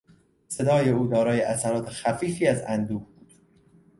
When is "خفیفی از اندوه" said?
1.89-3.05